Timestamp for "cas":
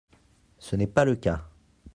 1.15-1.47